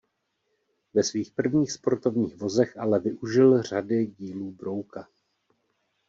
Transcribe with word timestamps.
Ve 0.93 1.03
svých 1.03 1.31
prvních 1.31 1.71
sportovních 1.71 2.35
vozech 2.35 2.77
ale 2.77 2.99
využil 2.99 3.61
řady 3.63 4.05
dílů 4.05 4.51
Brouka. 4.51 5.07